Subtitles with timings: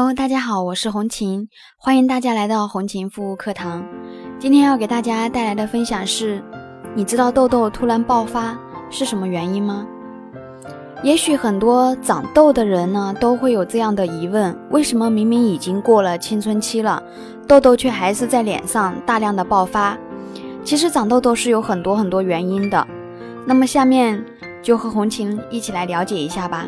[0.00, 3.86] Hello，大家好，我是红琴，欢迎大家来到红琴服务课堂。
[4.38, 6.42] 今天要给大家带来的分享是：
[6.94, 8.58] 你知道痘痘突然爆发
[8.88, 9.86] 是什么原因吗？
[11.02, 17.02] 也许很多长痘的人呢都会有这样的疑问：为什么明明已经过了青春期了，
[17.46, 19.98] 痘痘却还是在脸上大量的爆发？
[20.64, 22.86] 其实长痘痘是有很多很多原因的。
[23.44, 24.24] 那么下面
[24.62, 26.66] 就和红琴一起来了解一下吧。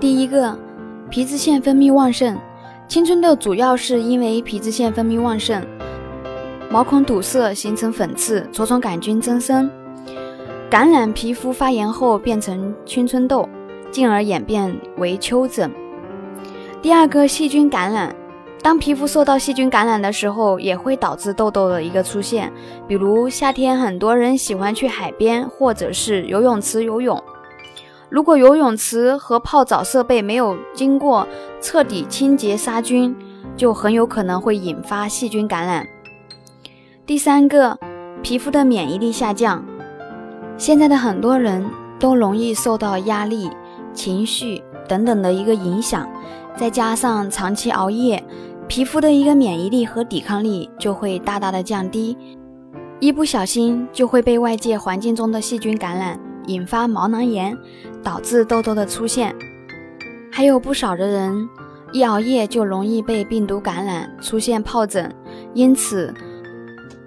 [0.00, 0.56] 第一个。
[1.10, 2.38] 皮脂腺分泌旺盛，
[2.86, 5.60] 青春痘主要是因为皮脂腺分泌旺盛，
[6.70, 9.68] 毛孔堵塞形成粉刺，痤疮杆菌增生，
[10.70, 13.48] 感染皮肤发炎后变成青春痘，
[13.90, 15.68] 进而演变为丘疹。
[16.80, 18.14] 第二个，细菌感染，
[18.62, 22.52] 当皮肤受到细菌感染的时候，也会导致痘痘的一个出现。
[22.86, 27.20] 比如夏天很多人喜欢去海边或者是游泳池游泳。
[28.10, 31.26] 如果游泳池和泡澡设备没有经过
[31.60, 33.16] 彻底清洁杀菌，
[33.56, 35.86] 就很有可能会引发细菌感染。
[37.06, 37.78] 第三个，
[38.20, 39.64] 皮肤的免疫力下降。
[40.56, 41.64] 现在的很多人
[42.00, 43.48] 都容易受到压力、
[43.94, 46.08] 情绪等等的一个影响，
[46.56, 48.22] 再加上长期熬夜，
[48.66, 52.18] 皮肤的一个免疫力和抵抗力就会大大的降低，
[52.98, 56.18] 一不小心就会被外界环境中的细菌感染。
[56.46, 57.56] 引发毛囊炎，
[58.02, 59.34] 导致痘痘的出现。
[60.30, 61.48] 还有不少的人
[61.92, 65.12] 一熬夜就容易被病毒感染，出现疱疹。
[65.54, 66.14] 因此，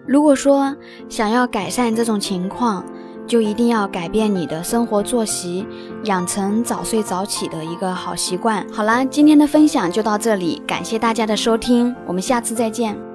[0.06, 0.76] 如果说
[1.08, 2.86] 想要改善这种情况，
[3.26, 5.66] 就一定要改变你的生活作息，
[6.04, 8.67] 养成早睡早起的一个好习惯。
[8.72, 13.12] 好啦，今天的分享就到这里，感谢大家的收听，我们下次再见。